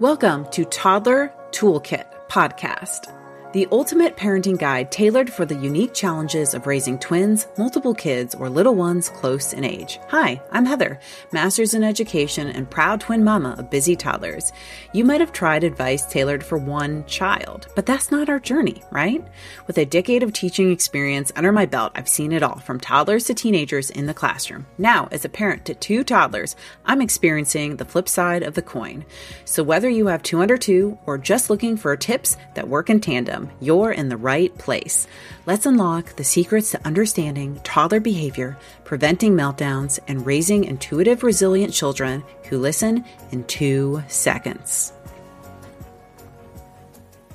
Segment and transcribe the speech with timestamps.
[0.00, 3.14] Welcome to Toddler Toolkit Podcast
[3.54, 8.50] the ultimate parenting guide tailored for the unique challenges of raising twins, multiple kids, or
[8.50, 10.00] little ones close in age.
[10.08, 10.98] Hi, I'm Heather,
[11.30, 14.50] master's in education and proud twin mama of busy toddlers.
[14.92, 19.24] You might have tried advice tailored for one child, but that's not our journey, right?
[19.68, 23.22] With a decade of teaching experience under my belt, I've seen it all from toddlers
[23.26, 24.66] to teenagers in the classroom.
[24.78, 29.04] Now, as a parent to two toddlers, I'm experiencing the flip side of the coin.
[29.44, 32.98] So whether you have two under two or just looking for tips that work in
[32.98, 35.06] tandem, you're in the right place.
[35.46, 42.24] Let's unlock the secrets to understanding toddler behavior, preventing meltdowns, and raising intuitive, resilient children
[42.48, 44.92] who listen in two seconds.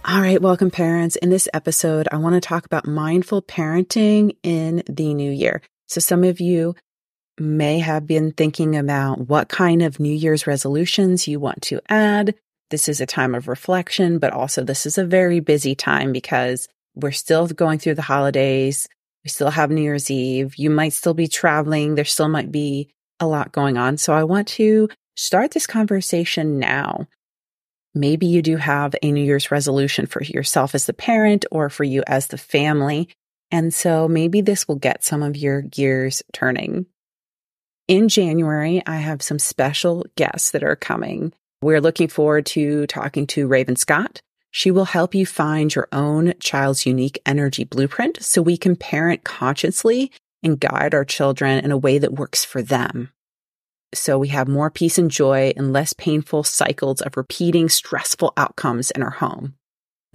[0.05, 1.17] All right, welcome, parents.
[1.17, 5.61] In this episode, I want to talk about mindful parenting in the new year.
[5.87, 6.75] So, some of you
[7.39, 12.35] may have been thinking about what kind of New Year's resolutions you want to add
[12.69, 16.67] this is a time of reflection, but also this is a very busy time because
[16.95, 18.87] we're still going through the holidays.
[19.23, 20.55] We still have New Year's Eve.
[20.55, 21.95] You might still be traveling.
[21.95, 23.97] There still might be a lot going on.
[23.97, 27.07] So I want to start this conversation now.
[27.93, 31.83] Maybe you do have a New Year's resolution for yourself as the parent or for
[31.83, 33.09] you as the family.
[33.51, 36.85] And so maybe this will get some of your gears turning.
[37.87, 41.33] In January, I have some special guests that are coming.
[41.61, 44.21] We're looking forward to talking to Raven Scott.
[44.49, 49.25] She will help you find your own child's unique energy blueprint so we can parent
[49.25, 53.11] consciously and guide our children in a way that works for them.
[53.93, 58.91] So we have more peace and joy and less painful cycles of repeating stressful outcomes
[58.91, 59.55] in our home.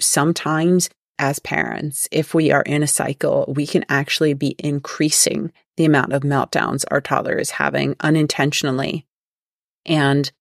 [0.01, 5.85] Sometimes as parents, if we are in a cycle, we can actually be increasing the
[5.85, 9.07] amount of meltdowns our toddler is having unintentionally.
[9.85, 10.33] And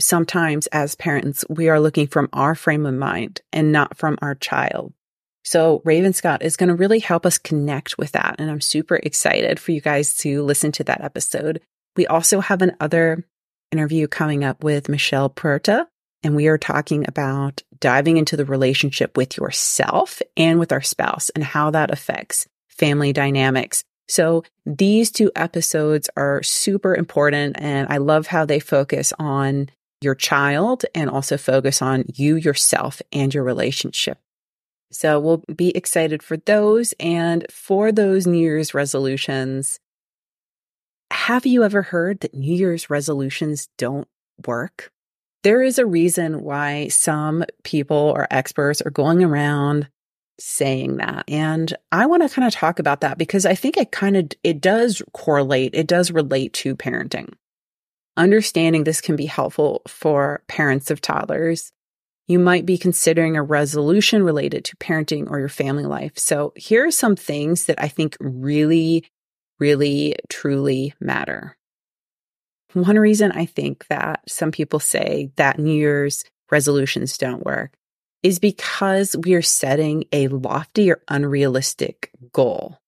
[0.00, 4.34] sometimes as parents, we are looking from our frame of mind and not from our
[4.34, 4.92] child.
[5.44, 8.36] So Raven Scott is going to really help us connect with that.
[8.38, 11.60] And I'm super excited for you guys to listen to that episode.
[11.96, 13.26] We also have another
[13.70, 15.88] interview coming up with Michelle Puerta,
[16.22, 21.30] and we are talking about diving into the relationship with yourself and with our spouse
[21.30, 23.82] and how that affects family dynamics.
[24.08, 29.68] So these two episodes are super important and I love how they focus on
[30.02, 34.18] your child and also focus on you yourself and your relationship.
[34.90, 36.92] So we'll be excited for those.
[37.00, 39.80] And for those New Year's resolutions,
[41.10, 44.08] have you ever heard that New Year's resolutions don't
[44.46, 44.90] work?
[45.42, 49.88] There is a reason why some people or experts are going around
[50.38, 51.24] saying that.
[51.28, 54.30] And I want to kind of talk about that because I think it kind of
[54.42, 57.32] it does correlate, it does relate to parenting.
[58.16, 61.72] Understanding this can be helpful for parents of toddlers.
[62.28, 66.18] You might be considering a resolution related to parenting or your family life.
[66.18, 69.04] So here are some things that I think really,
[69.58, 71.56] really, truly matter.
[72.74, 77.72] One reason I think that some people say that New Year's resolutions don't work
[78.22, 82.78] is because we are setting a lofty or unrealistic goal.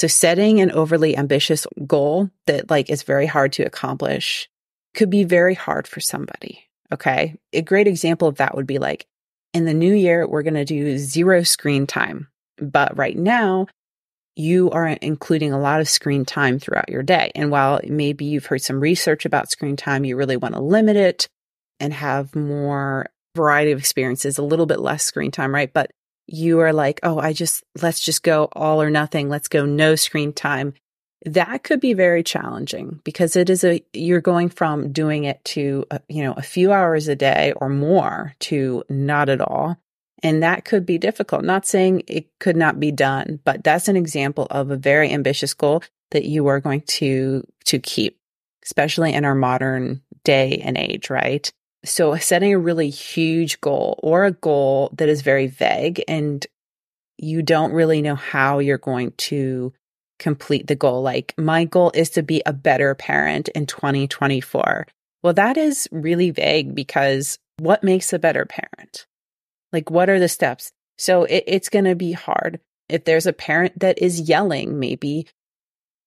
[0.00, 4.48] So setting an overly ambitious goal that like is very hard to accomplish
[4.94, 6.64] could be very hard for somebody.
[6.90, 7.36] Okay.
[7.52, 9.04] A great example of that would be like
[9.52, 12.28] in the new year, we're going to do zero screen time.
[12.56, 13.66] But right now,
[14.36, 17.30] you are including a lot of screen time throughout your day.
[17.34, 20.96] And while maybe you've heard some research about screen time, you really want to limit
[20.96, 21.28] it
[21.78, 23.04] and have more
[23.36, 25.70] variety of experiences, a little bit less screen time, right?
[25.70, 25.90] But
[26.32, 29.28] you are like, oh, I just, let's just go all or nothing.
[29.28, 30.74] Let's go no screen time.
[31.26, 35.84] That could be very challenging because it is a, you're going from doing it to,
[35.90, 39.76] uh, you know, a few hours a day or more to not at all.
[40.22, 41.44] And that could be difficult.
[41.44, 45.52] Not saying it could not be done, but that's an example of a very ambitious
[45.52, 48.18] goal that you are going to, to keep,
[48.64, 51.52] especially in our modern day and age, right?
[51.84, 56.46] So uh, setting a really huge goal or a goal that is very vague and
[57.16, 59.72] you don't really know how you're going to
[60.18, 61.02] complete the goal.
[61.02, 64.86] Like my goal is to be a better parent in 2024.
[65.22, 69.06] Well, that is really vague because what makes a better parent?
[69.72, 70.72] Like what are the steps?
[70.98, 72.60] So it, it's going to be hard.
[72.88, 75.26] If there's a parent that is yelling, maybe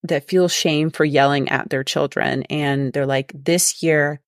[0.03, 4.19] that feels shame for yelling at their children and they're like, this year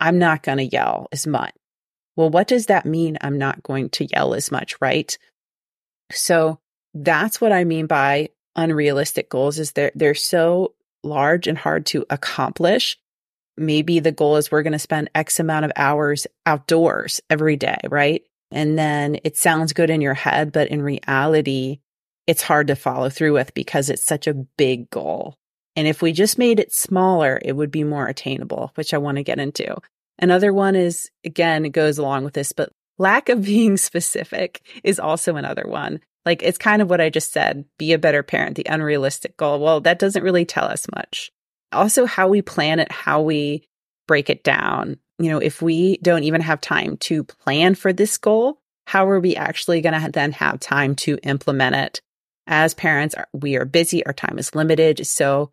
[0.00, 1.52] I'm not going to yell as much.
[2.16, 3.18] Well, what does that mean?
[3.20, 5.16] I'm not going to yell as much, right?
[6.10, 6.58] So
[6.94, 10.74] that's what I mean by unrealistic goals is they're, they're so
[11.04, 12.98] large and hard to accomplish
[13.58, 17.78] maybe the goal is we're going to spend X amount of hours outdoors every day,
[17.88, 18.22] right?
[18.50, 21.80] And then it sounds good in your head, but in reality,
[22.26, 25.36] it's hard to follow through with because it's such a big goal.
[25.78, 29.16] And if we just made it smaller, it would be more attainable, which I want
[29.16, 29.76] to get into.
[30.18, 34.98] Another one is, again, it goes along with this, but lack of being specific is
[34.98, 36.00] also another one.
[36.26, 39.60] Like it's kind of what I just said be a better parent, the unrealistic goal.
[39.60, 41.30] Well, that doesn't really tell us much.
[41.70, 43.64] Also, how we plan it, how we
[44.08, 44.98] break it down.
[45.20, 48.58] You know, if we don't even have time to plan for this goal,
[48.88, 52.00] how are we actually going to then have time to implement it?
[52.48, 55.06] As parents, we are busy, our time is limited.
[55.06, 55.52] So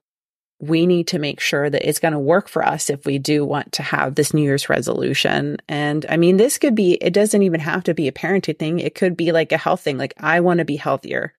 [0.60, 3.44] we need to make sure that it's going to work for us if we do
[3.44, 5.57] want to have this New Year's resolution.
[5.68, 8.80] And I mean, this could be, it doesn't even have to be a parenting thing.
[8.80, 9.98] It could be like a health thing.
[9.98, 11.34] Like, I want to be healthier.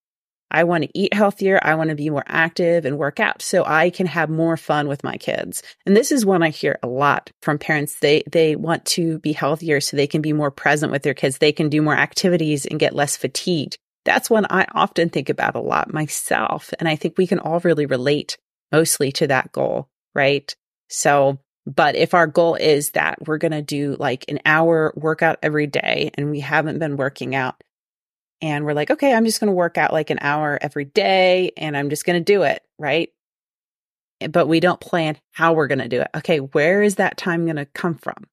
[0.50, 1.58] I want to eat healthier.
[1.62, 4.86] I want to be more active and work out so I can have more fun
[4.86, 5.62] with my kids.
[5.84, 7.98] And this is one I hear a lot from parents.
[7.98, 11.38] They, they want to be healthier so they can be more present with their kids.
[11.38, 13.76] They can do more activities and get less fatigued.
[14.04, 16.72] That's one I often think about a lot myself.
[16.78, 18.38] And I think we can all really relate
[18.76, 20.54] mostly to that goal, right?
[20.90, 25.38] So, but if our goal is that we're going to do like an hour workout
[25.42, 27.62] every day and we haven't been working out
[28.42, 31.52] and we're like, okay, I'm just going to work out like an hour every day
[31.56, 33.08] and I'm just going to do it, right?
[34.20, 36.08] Eh, but we don't plan how we're going to do it.
[36.14, 38.26] Okay, where is that time going to come from?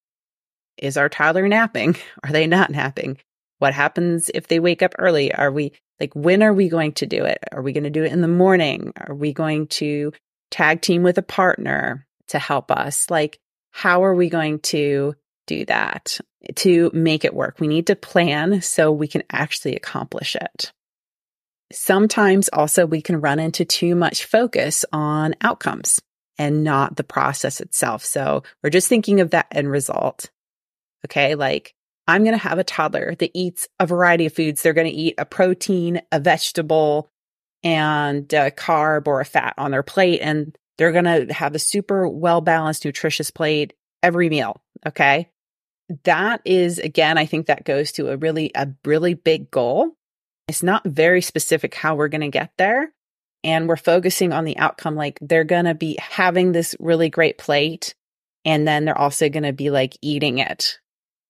[0.77, 1.95] Is our toddler napping?
[2.23, 3.17] Are they not napping?
[3.59, 5.33] What happens if they wake up early?
[5.33, 7.37] Are we like, when are we going to do it?
[7.53, 8.91] Are we going to do it in the morning?
[8.97, 10.11] Are we going to
[10.53, 13.09] tag team with a partner to help us?
[13.09, 13.39] Like,
[13.71, 15.15] how are we going to
[15.47, 16.19] do that
[16.57, 17.59] to make it work?
[17.59, 20.71] We need to plan so we can actually accomplish it.
[21.71, 25.99] Sometimes also we can run into too much focus on outcomes
[26.37, 28.05] and not the process itself.
[28.05, 30.29] So we're just thinking of that end result.
[31.05, 31.33] Okay.
[31.33, 31.73] Like
[32.07, 34.61] I'm going to have a toddler that eats a variety of foods.
[34.61, 37.09] They're going to eat a protein, a vegetable,
[37.63, 40.19] and a carb or a fat on their plate.
[40.21, 44.61] And they're going to have a super well balanced, nutritious plate every meal.
[44.85, 45.29] Okay.
[46.03, 49.91] That is, again, I think that goes to a really, a really big goal.
[50.47, 52.91] It's not very specific how we're going to get there.
[53.43, 54.95] And we're focusing on the outcome.
[54.95, 57.93] Like they're going to be having this really great plate.
[58.45, 60.79] And then they're also going to be like eating it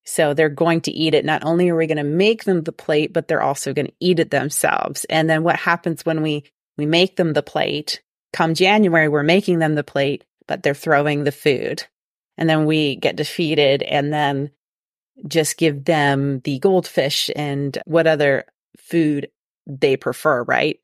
[0.05, 1.25] so they're going to eat it.
[1.25, 3.93] Not only are we going to make them the plate, but they're also going to
[3.99, 5.05] eat it themselves.
[5.05, 6.43] And then what happens when we,
[6.77, 8.01] we make them the plate?
[8.33, 11.85] Come January, we're making them the plate, but they're throwing the food.
[12.37, 14.51] And then we get defeated and then
[15.27, 18.45] just give them the goldfish and what other
[18.77, 19.29] food
[19.67, 20.79] they prefer, right?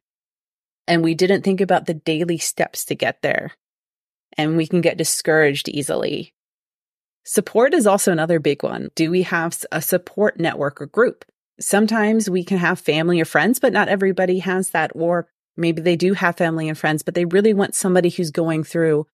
[0.87, 3.51] And we didn't think about the daily steps to get there.
[4.37, 6.33] And we can get discouraged easily
[7.23, 8.89] Support is also another big one.
[8.95, 11.25] Do we have a support network or group?
[11.59, 14.91] Sometimes we can have family or friends, but not everybody has that.
[14.95, 15.27] Or
[15.57, 19.05] maybe they do have family and friends, but they really want somebody who's going through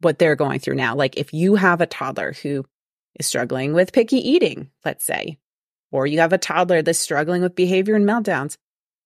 [0.00, 0.94] what they're going through now.
[0.94, 2.64] Like if you have a toddler who
[3.18, 5.38] is struggling with picky eating, let's say,
[5.90, 8.56] or you have a toddler that's struggling with behavior and meltdowns,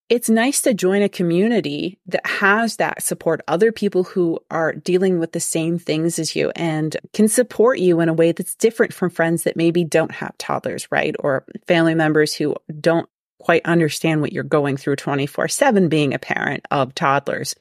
[0.08, 5.18] it's nice to join a community that has that support other people who are dealing
[5.18, 8.92] with the same things as you and can support you in a way that's different
[8.92, 11.14] from friends that maybe don't have toddlers, right?
[11.20, 13.08] Or family members who don't
[13.38, 17.54] quite understand what you're going through 24 7 being a parent of toddlers.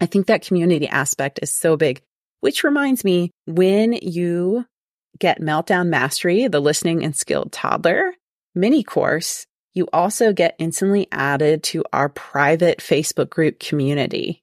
[0.00, 2.02] I think that community aspect is so big,
[2.40, 4.66] which reminds me when you
[5.18, 8.12] get Meltdown Mastery, the listening and skilled toddler
[8.54, 14.42] mini course, you also get instantly added to our private Facebook group community.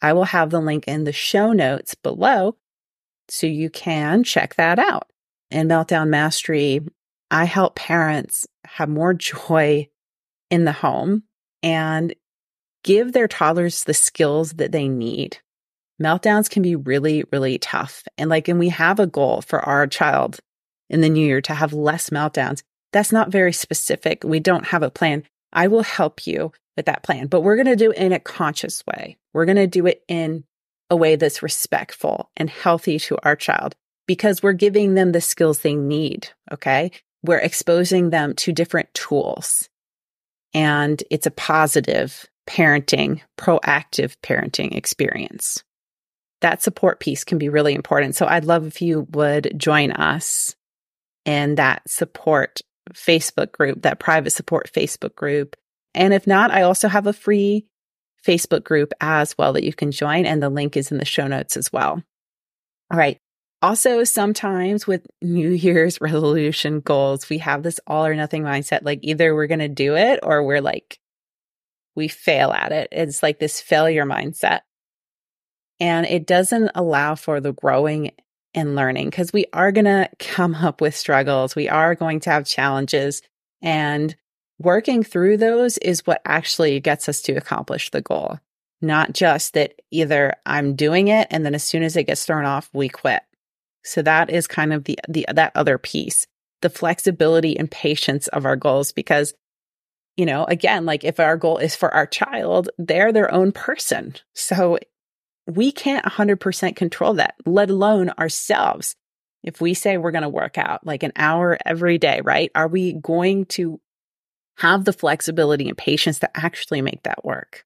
[0.00, 2.56] I will have the link in the show notes below
[3.28, 5.08] so you can check that out.
[5.50, 6.80] In Meltdown Mastery,
[7.30, 9.88] I help parents have more joy
[10.50, 11.24] in the home
[11.62, 12.14] and
[12.84, 15.38] give their toddlers the skills that they need.
[16.02, 18.02] Meltdowns can be really, really tough.
[18.18, 20.40] And like, and we have a goal for our child
[20.90, 22.62] in the new year to have less meltdowns.
[22.92, 24.24] That's not very specific.
[24.24, 25.24] We don't have a plan.
[25.52, 28.20] I will help you with that plan, but we're going to do it in a
[28.20, 29.18] conscious way.
[29.32, 30.44] We're going to do it in
[30.90, 33.74] a way that's respectful and healthy to our child
[34.06, 36.28] because we're giving them the skills they need.
[36.50, 36.92] Okay.
[37.22, 39.68] We're exposing them to different tools
[40.54, 45.62] and it's a positive parenting, proactive parenting experience.
[46.40, 48.16] That support piece can be really important.
[48.16, 50.56] So I'd love if you would join us
[51.24, 52.60] in that support
[52.94, 55.56] Facebook group, that private support Facebook group.
[55.94, 57.66] And if not, I also have a free
[58.26, 60.26] Facebook group as well that you can join.
[60.26, 62.02] And the link is in the show notes as well.
[62.90, 63.18] All right.
[63.60, 68.80] Also, sometimes with New Year's resolution goals, we have this all or nothing mindset.
[68.82, 70.98] Like either we're going to do it or we're like,
[71.94, 72.88] we fail at it.
[72.90, 74.60] It's like this failure mindset.
[75.78, 78.12] And it doesn't allow for the growing
[78.54, 81.56] and learning because we are going to come up with struggles.
[81.56, 83.22] We are going to have challenges
[83.62, 84.14] and
[84.58, 88.38] working through those is what actually gets us to accomplish the goal.
[88.80, 92.44] Not just that either I'm doing it and then as soon as it gets thrown
[92.44, 93.22] off, we quit.
[93.84, 96.26] So that is kind of the, the, that other piece,
[96.60, 98.92] the flexibility and patience of our goals.
[98.92, 99.34] Because,
[100.16, 104.14] you know, again, like if our goal is for our child, they're their own person.
[104.34, 104.78] So
[105.46, 108.94] we can't 100% control that, let alone ourselves.
[109.42, 112.50] If we say we're going to work out like an hour every day, right?
[112.54, 113.80] Are we going to
[114.58, 117.64] have the flexibility and patience to actually make that work?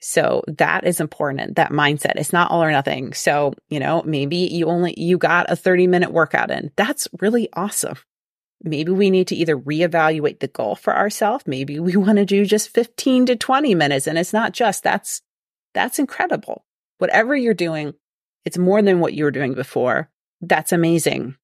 [0.00, 1.56] So that is important.
[1.56, 2.16] That mindset.
[2.16, 3.14] It's not all or nothing.
[3.14, 6.70] So, you know, maybe you only, you got a 30 minute workout in.
[6.76, 7.96] That's really awesome.
[8.62, 11.46] Maybe we need to either reevaluate the goal for ourselves.
[11.46, 14.06] Maybe we want to do just 15 to 20 minutes.
[14.06, 15.22] And it's not just that's
[15.74, 16.64] that's incredible.
[16.98, 17.94] Whatever you're doing,
[18.44, 20.08] it's more than what you were doing before.
[20.40, 21.36] That's amazing.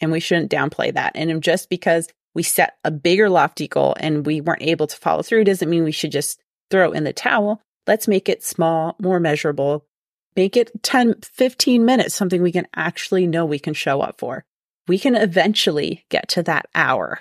[0.00, 1.12] And we shouldn't downplay that.
[1.14, 5.22] And just because we set a bigger lofty goal and we weren't able to follow
[5.22, 6.38] through doesn't mean we should just
[6.70, 7.62] throw in the towel.
[7.86, 9.86] Let's make it small, more measurable.
[10.34, 14.44] Make it 10, 15 minutes, something we can actually know we can show up for.
[14.86, 17.20] We can eventually get to that hour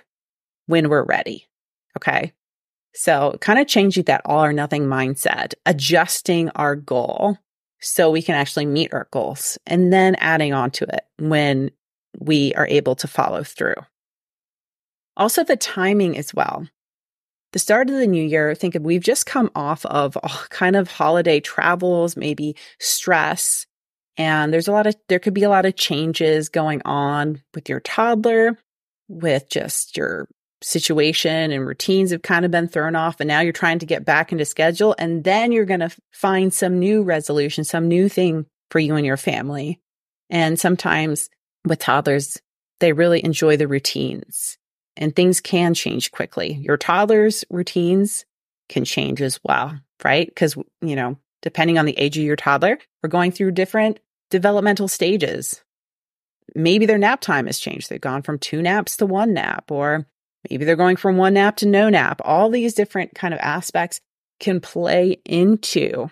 [0.65, 1.47] when we're ready.
[1.97, 2.33] Okay.
[2.95, 7.37] So kind of changing that all or nothing mindset, adjusting our goal
[7.81, 11.71] so we can actually meet our goals and then adding on to it when
[12.19, 13.75] we are able to follow through.
[15.17, 16.67] Also the timing as well.
[17.51, 20.77] The start of the new year, think of we've just come off of all kind
[20.77, 23.65] of holiday travels, maybe stress.
[24.17, 27.67] And there's a lot of, there could be a lot of changes going on with
[27.67, 28.57] your toddler,
[29.09, 30.29] with just your
[30.65, 34.03] situation and routines have kind of been thrown off and now you're trying to get
[34.03, 38.47] back into schedule and then you're going to find some new resolution, some new thing
[38.71, 39.79] for you and your family.
[40.31, 41.29] And sometimes
[41.65, 42.41] with toddlers,
[42.79, 44.57] they really enjoy the routines
[44.97, 46.53] and things can change quickly.
[46.53, 48.25] Your toddler's routines
[48.67, 50.27] can change as well, right?
[50.27, 53.99] Because, you know, depending on the age of your toddler, we're going through different
[54.31, 55.61] developmental stages.
[56.55, 57.87] Maybe their nap time has changed.
[57.87, 60.07] They've gone from two naps to one nap, or
[60.49, 62.21] Maybe they're going from one nap to no nap.
[62.23, 64.01] All these different kind of aspects
[64.39, 66.09] can play into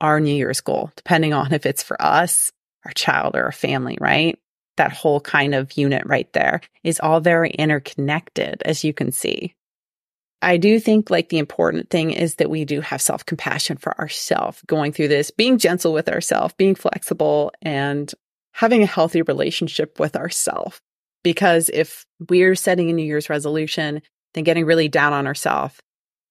[0.00, 2.52] our New Year's goal, depending on if it's for us,
[2.84, 4.38] our child, or our family, right?
[4.76, 9.54] That whole kind of unit right there is all very interconnected, as you can see.
[10.42, 13.98] I do think like the important thing is that we do have self compassion for
[13.98, 18.12] ourselves going through this, being gentle with ourselves, being flexible and
[18.52, 20.80] having a healthy relationship with ourselves.
[21.26, 24.00] Because if we're setting a New Year's resolution,
[24.34, 25.74] then getting really down on ourselves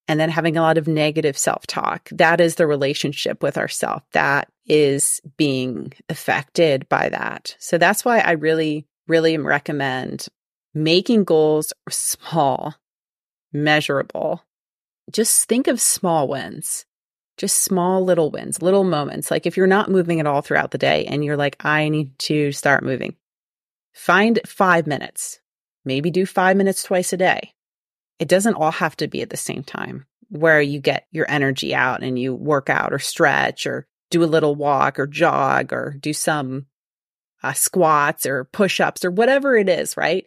[0.07, 4.03] and then having a lot of negative self talk, that is the relationship with ourself
[4.13, 7.57] that is being affected by that.
[7.59, 10.27] So that's why I really, really recommend
[10.73, 12.73] making goals small,
[13.51, 14.45] measurable.
[15.11, 16.85] Just think of small wins,
[17.35, 19.29] just small little wins, little moments.
[19.29, 22.17] Like if you're not moving at all throughout the day and you're like, I need
[22.19, 23.17] to start moving,
[23.95, 25.39] Find five minutes.
[25.85, 27.53] Maybe do five minutes twice a day.
[28.19, 31.73] It doesn't all have to be at the same time where you get your energy
[31.73, 35.95] out and you work out or stretch or do a little walk or jog or
[35.99, 36.65] do some
[37.41, 40.25] uh, squats or push ups or whatever it is, right?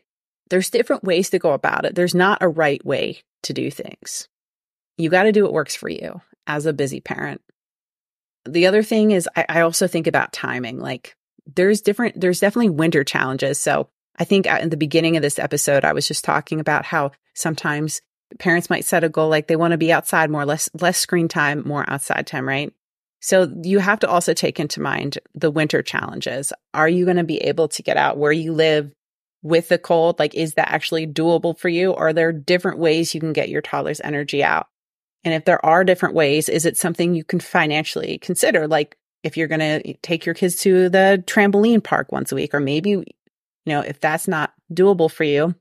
[0.49, 1.95] There's different ways to go about it.
[1.95, 4.29] There's not a right way to do things.
[4.97, 7.43] You got to do what works for you as a busy parent.
[8.47, 10.79] The other thing is, I, I also think about timing.
[10.79, 11.17] Like,
[11.55, 13.59] there's different, there's definitely winter challenges.
[13.59, 17.13] So I think in the beginning of this episode, I was just talking about how
[17.35, 18.03] sometimes
[18.39, 21.29] parents might set a goal like they want to be outside more, less, less screen
[21.29, 22.73] time, more outside time, right?
[23.21, 26.53] So you have to also take into mind the winter challenges.
[26.75, 28.93] Are you going to be able to get out where you live
[29.43, 30.19] with the cold?
[30.19, 31.95] Like, is that actually doable for you?
[31.95, 34.69] Are there different ways you can get your toddler's energy out?
[35.25, 38.69] And if there are different ways, is it something you can financially consider?
[38.69, 42.55] Like, if you're going to take your kids to the trampoline park once a week,
[42.55, 43.05] or maybe, you
[43.67, 45.55] know, if that's not doable for you,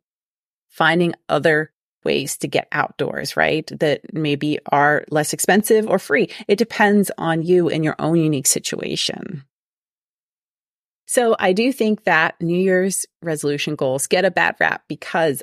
[0.70, 1.72] finding other
[2.04, 3.70] ways to get outdoors, right?
[3.80, 6.30] That maybe are less expensive or free.
[6.48, 9.44] It depends on you and your own unique situation.
[11.08, 15.42] So I do think that New Year's resolution goals get a bad rap because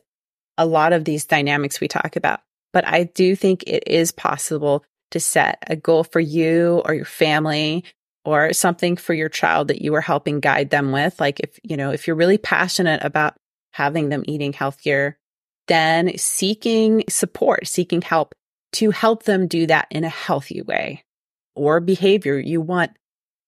[0.57, 2.41] a lot of these dynamics we talk about.
[2.73, 7.05] But I do think it is possible to set a goal for you or your
[7.05, 7.85] family
[8.25, 11.21] or something for your child that you are helping guide them with.
[11.21, 13.35] Like if, you know, if you're really passionate about
[13.73, 15.19] having them eating healthier,
[15.67, 18.35] then seeking support, seeking help
[18.73, 21.05] to help them do that in a healthy way
[21.55, 22.39] or behavior.
[22.39, 22.93] You want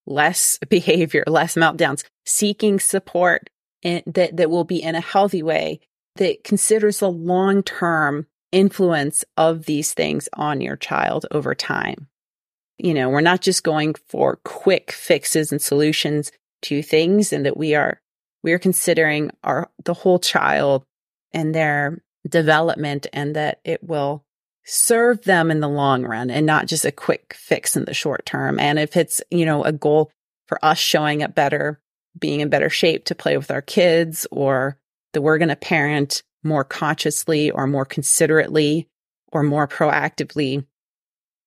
[0.06, 3.50] less behavior, less meltdowns, seeking support
[3.82, 5.80] in, that, that will be in a healthy way
[6.16, 12.08] that considers the long term influence of these things on your child over time.
[12.78, 16.30] You know, we're not just going for quick fixes and solutions
[16.62, 18.00] to things and that we are,
[18.42, 20.84] we are considering our, the whole child
[21.32, 24.24] and their development and that it will
[24.64, 28.26] serve them in the long run and not just a quick fix in the short
[28.26, 28.58] term.
[28.58, 30.10] And if it's, you know, a goal
[30.48, 31.80] for us showing up better,
[32.18, 34.76] being in better shape to play with our kids or
[35.12, 38.88] that we're going to parent more consciously or more considerately
[39.32, 40.64] or more proactively,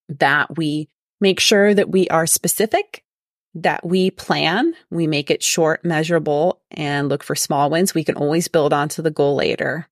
[0.07, 0.88] that we
[1.19, 3.03] make sure that we are specific,
[3.55, 7.93] that we plan, we make it short, measurable, and look for small wins.
[7.93, 9.88] We can always build onto the goal later.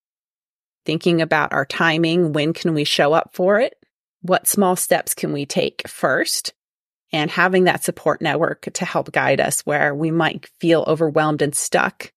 [0.86, 3.75] Thinking about our timing, when can we show up for it?
[4.22, 6.53] What small steps can we take first?
[7.12, 11.55] And having that support network to help guide us where we might feel overwhelmed and
[11.55, 12.12] stuck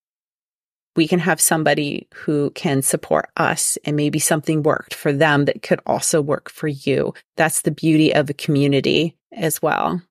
[0.97, 5.63] we can have somebody who can support us and maybe something worked for them that
[5.63, 7.15] could also work for you.
[7.37, 10.03] That's the beauty of a community as well.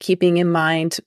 [0.00, 0.98] Keeping in mind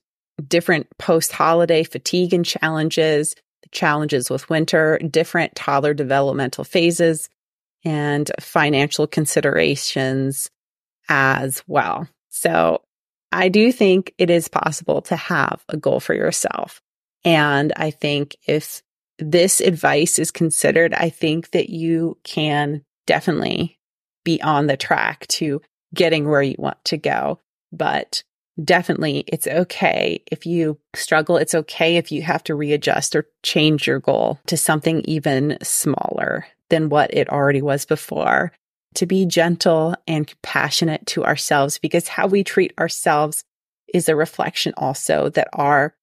[0.46, 7.28] different post holiday fatigue and challenges, the challenges with winter, different toddler developmental phases,
[7.84, 10.50] and financial considerations
[11.08, 12.08] as well.
[12.28, 12.82] So
[13.32, 16.80] I do think it is possible to have a goal for yourself.
[17.26, 18.82] And I think if
[19.18, 23.78] this advice is considered, I think that you can definitely
[24.24, 25.60] be on the track to
[25.92, 27.40] getting where you want to go.
[27.72, 28.22] But
[28.62, 31.36] definitely it's okay if you struggle.
[31.36, 36.46] It's okay if you have to readjust or change your goal to something even smaller
[36.70, 38.52] than what it already was before.
[38.94, 43.44] To be gentle and compassionate to ourselves because how we treat ourselves
[43.92, 45.94] is a reflection also that our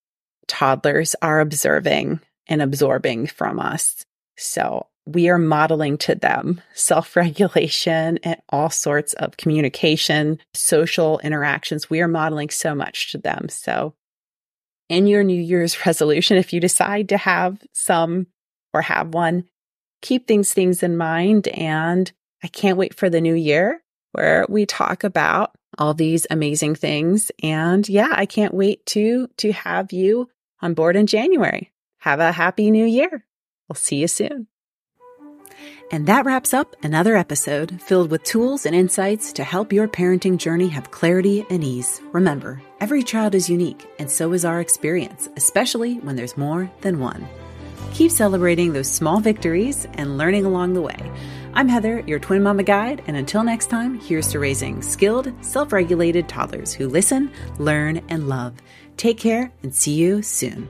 [0.48, 4.06] toddlers are observing and absorbing from us.
[4.38, 11.90] So we are modeling to them self regulation and all sorts of communication, social interactions.
[11.90, 13.50] We are modeling so much to them.
[13.50, 13.94] So,
[14.90, 18.28] in your New Year's resolution, if you decide to have some
[18.74, 19.46] or have one,
[20.02, 21.48] keep these things in mind.
[21.50, 22.12] And
[22.44, 23.82] I can't wait for the new year
[24.14, 27.32] where we talk about all these amazing things.
[27.42, 30.30] And yeah, I can't wait to, to have you
[30.62, 31.72] on board in January.
[32.00, 33.26] Have a happy new year.
[33.68, 34.48] We'll see you soon.
[35.92, 40.38] And that wraps up another episode filled with tools and insights to help your parenting
[40.38, 42.02] journey have clarity and ease.
[42.12, 47.00] Remember, every child is unique, and so is our experience, especially when there's more than
[47.00, 47.28] one.
[47.94, 51.12] Keep celebrating those small victories and learning along the way.
[51.56, 55.72] I'm Heather, your twin mama guide, and until next time, here's to raising skilled, self
[55.72, 58.56] regulated toddlers who listen, learn, and love.
[58.98, 60.68] Take care and see you soon.